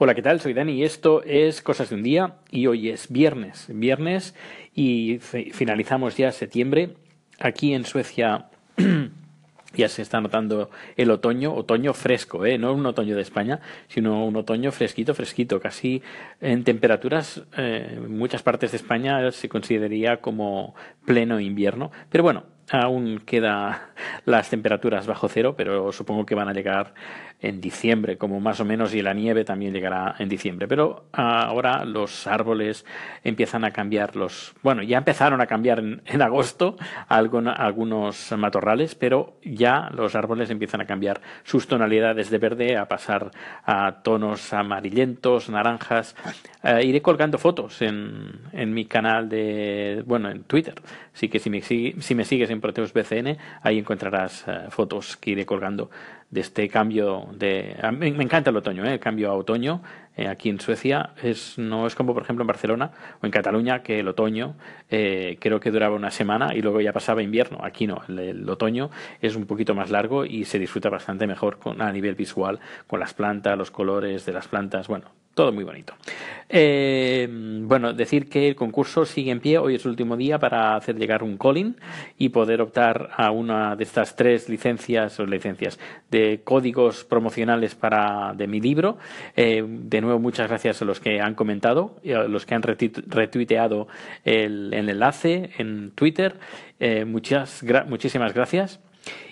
[0.00, 0.40] Hola, ¿qué tal?
[0.40, 4.32] Soy Dani y esto es Cosas de un Día y hoy es viernes, viernes
[4.72, 6.94] y finalizamos ya septiembre.
[7.40, 8.46] Aquí en Suecia
[9.74, 12.58] ya se está notando el otoño, otoño fresco, ¿eh?
[12.58, 13.58] no un otoño de España,
[13.88, 16.00] sino un otoño fresquito, fresquito, casi
[16.40, 20.76] en temperaturas, eh, en muchas partes de España se consideraría como
[21.06, 23.90] pleno invierno, pero bueno, aún queda
[24.24, 26.94] las temperaturas bajo cero, pero supongo que van a llegar
[27.40, 30.66] en diciembre, como más o menos, y la nieve también llegará en diciembre.
[30.66, 32.84] Pero ahora los árboles
[33.22, 39.88] empiezan a cambiar los, bueno, ya empezaron a cambiar en, agosto algunos matorrales, pero ya
[39.94, 43.30] los árboles empiezan a cambiar sus tonalidades de verde a pasar
[43.64, 46.16] a tonos amarillentos, naranjas.
[46.64, 50.74] Eh, iré colgando fotos en, en mi canal de, bueno, en Twitter.
[51.14, 55.30] Así que si me, si me sigues en Proteus BCN, ahí encontrarás eh, fotos que
[55.30, 55.90] iré colgando
[56.30, 57.76] de este cambio de...
[57.92, 58.94] Me, encanta el otoño, ¿eh?
[58.94, 59.82] el cambio a otoño
[60.18, 61.10] eh, aquí en Suecia.
[61.22, 62.90] Es, no es como, por ejemplo, en Barcelona
[63.22, 64.56] o en Cataluña, que el otoño
[64.90, 67.60] eh, creo que duraba una semana y luego ya pasaba invierno.
[67.62, 68.90] Aquí no, el, otoño
[69.22, 72.58] es un poquito más largo y se disfruta bastante mejor con, a nivel visual,
[72.88, 75.94] con las plantas, los colores de las plantas, bueno, todo muy bonito.
[76.48, 79.58] Eh, bueno, decir que el concurso sigue en pie.
[79.58, 81.76] Hoy es el último día para hacer llegar un calling
[82.16, 85.78] y poder optar a una de estas tres licencias o licencias
[86.10, 88.98] de códigos promocionales para de mi libro.
[89.36, 93.88] Eh, de muchas gracias a los que han comentado, y a los que han retuiteado
[94.24, 96.36] el, enlace en Twitter.
[96.80, 98.80] Eh, muchas, muchísimas gracias.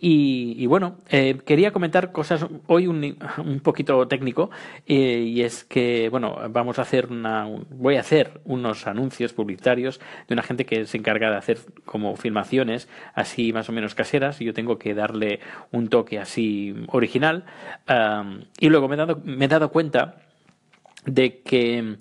[0.00, 4.48] Y, bueno, eh, quería comentar cosas hoy un, un poquito técnico
[4.86, 9.98] eh, y es que, bueno, vamos a hacer una, voy a hacer unos anuncios publicitarios
[10.28, 14.40] de una gente que se encarga de hacer como filmaciones así más o menos caseras
[14.40, 15.40] y yo tengo que darle
[15.72, 17.44] un toque así original
[18.60, 20.27] y luego me he dado, me he dado cuenta
[21.04, 21.98] de que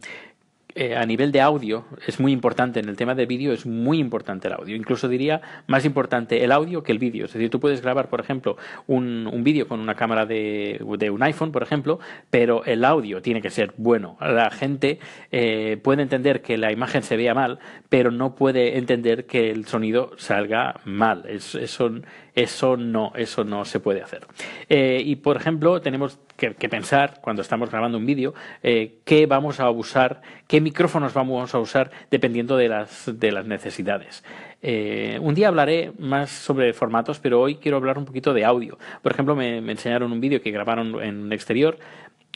[0.80, 3.98] eh, a nivel de audio es muy importante, en el tema de vídeo es muy
[3.98, 4.76] importante el audio.
[4.76, 7.26] Incluso diría más importante el audio que el vídeo.
[7.26, 11.10] Es decir, tú puedes grabar, por ejemplo, un, un vídeo con una cámara de, de,
[11.10, 12.00] un iPhone, por ejemplo,
[12.30, 14.18] pero el audio tiene que ser bueno.
[14.22, 15.00] La gente
[15.32, 17.58] eh, puede entender que la imagen se vea mal,
[17.90, 21.24] pero no puede entender que el sonido salga mal.
[21.28, 21.90] Es, eso,
[22.36, 24.28] eso no, eso no se puede hacer.
[24.70, 28.34] Eh, y por ejemplo, tenemos que, pensar cuando estamos grabando un vídeo
[28.64, 33.46] eh, qué vamos a usar, qué micrófonos vamos a usar dependiendo de las, de las
[33.46, 34.24] necesidades.
[34.62, 38.78] Eh, un día hablaré más sobre formatos, pero hoy quiero hablar un poquito de audio.
[39.02, 41.78] Por ejemplo, me, enseñaron un vídeo que grabaron en un exterior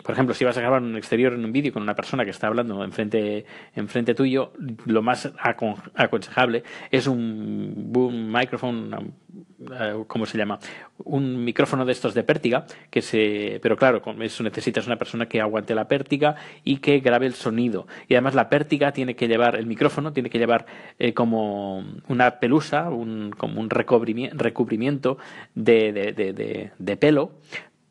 [0.04, 2.32] por ejemplo, si vas a grabar un exterior en un vídeo con una persona que
[2.32, 3.46] está hablando enfrente,
[3.76, 4.52] enfrente tuyo,
[4.86, 5.32] lo más
[5.96, 9.14] aconsejable es un boom microphone,
[10.08, 10.60] ¿cómo se llama?
[11.04, 15.28] Un micrófono de estos de pértiga, que se, pero claro, con eso necesitas una persona
[15.28, 17.88] que aguante la pértiga y que grabe el sonido.
[18.08, 20.66] Y además la pértiga tiene que llevar, el micrófono tiene que llevar
[21.00, 25.18] eh, como una pelusa, un, como un recubrimiento
[25.56, 27.32] de, de, de, pelo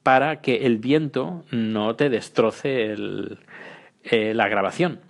[0.03, 2.95] para que el viento no te destroce
[4.05, 5.01] eh, la grabación.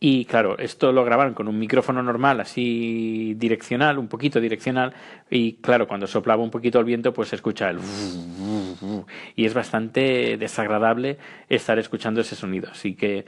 [0.00, 4.94] Y claro, esto lo grabaron con un micrófono normal, así direccional, un poquito direccional,
[5.28, 7.78] y claro, cuando soplaba un poquito el viento, pues se escucha el...
[9.34, 12.68] Y es bastante desagradable estar escuchando ese sonido.
[12.70, 13.24] Así que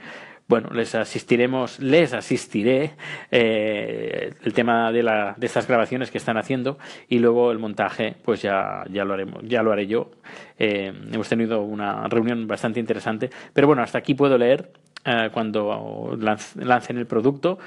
[0.51, 2.91] bueno, les asistiremos, les asistiré
[3.31, 6.77] eh, el tema de, la, de estas grabaciones que están haciendo
[7.07, 10.11] y luego el montaje, pues ya, ya lo haremos, ya lo haré yo.
[10.59, 14.73] Eh, hemos tenido una reunión bastante interesante, pero bueno, hasta aquí puedo leer
[15.05, 17.57] eh, cuando lancen el producto,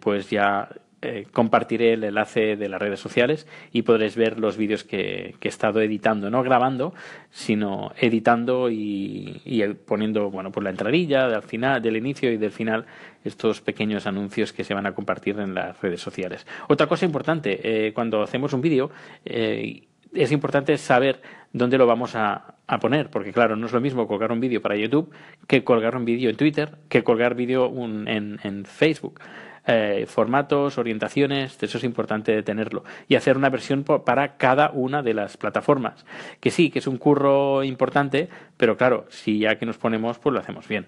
[0.00, 0.68] pues ya
[1.04, 5.48] eh, compartiré el enlace de las redes sociales y podréis ver los vídeos que, he
[5.48, 6.94] estado editando, no grabando,
[7.28, 9.42] sino editando y,
[9.84, 12.86] poniendo, bueno, por la entradilla, del final, del inicio y del final,
[13.24, 16.46] estos pequeños anuncios que se van a compartir en las redes sociales.
[16.68, 18.92] Otra cosa importante, eh, cuando hacemos un vídeo,
[19.24, 19.82] eh,
[20.14, 21.20] es importante saber
[21.52, 24.76] dónde lo vamos a, poner, porque claro, no es lo mismo colgar un vídeo para
[24.76, 25.12] YouTube
[25.46, 27.72] que colgar un vídeo en Twitter, que colgar vídeo
[28.06, 29.20] en, en Facebook.
[29.64, 32.82] Eh, formatos, orientaciones, eso es importante tenerlo.
[33.06, 36.04] Y hacer una versión para cada una de las plataformas.
[36.40, 40.32] Que sí, que es un curro importante, pero claro, si ya que nos ponemos, pues
[40.32, 40.86] lo hacemos bien.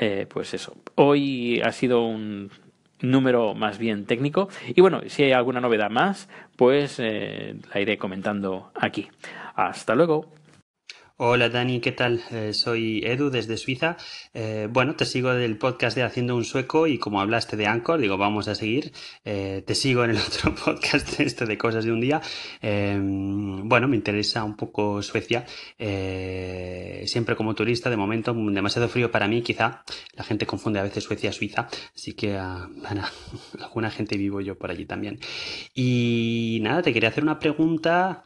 [0.00, 0.76] Eh, pues eso.
[0.94, 2.50] Hoy ha sido un
[3.00, 4.48] número más bien técnico.
[4.74, 9.08] Y bueno, si hay alguna novedad más, pues eh, la iré comentando aquí.
[9.56, 10.32] Hasta luego.
[11.16, 12.24] Hola Dani, ¿qué tal?
[12.32, 13.96] Eh, soy Edu desde Suiza.
[14.32, 18.00] Eh, bueno, te sigo del podcast de Haciendo un Sueco y como hablaste de Anchor,
[18.00, 18.92] digo, vamos a seguir.
[19.24, 22.20] Eh, te sigo en el otro podcast este de Cosas de un Día.
[22.60, 25.46] bueno, me interesa un poco Suecia.
[27.06, 29.84] siempre como turista, de momento, demasiado frío para mí, quizá.
[30.14, 32.68] La gente confunde a veces Suecia-Suiza, así que ah,
[33.60, 35.20] alguna gente vivo yo por allí también.
[35.74, 38.24] Y nada, te quería hacer una pregunta.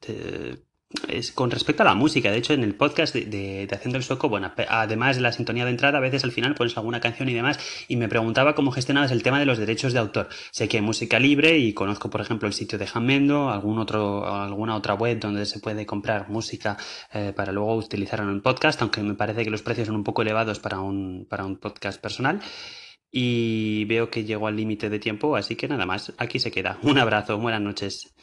[0.00, 0.67] Te,
[1.08, 2.30] es con respecto a la música.
[2.30, 5.70] De hecho, en el podcast de, Haciendo el Sueco, bueno, además de la sintonía de
[5.70, 7.58] entrada, a veces al final pones alguna canción y demás,
[7.88, 10.28] y me preguntaba cómo gestionabas el tema de los derechos de autor.
[10.50, 14.26] Sé que hay música libre y conozco, por ejemplo, el sitio de Jamendo, algún otro,
[14.26, 16.78] alguna otra web donde se puede comprar música
[17.12, 20.04] eh, para luego utilizarla en un podcast, aunque me parece que los precios son un
[20.04, 22.40] poco elevados para un, para un podcast personal.
[23.10, 26.78] Y veo que llego al límite de tiempo, así que nada más, aquí se queda.
[26.82, 28.14] Un abrazo, buenas noches.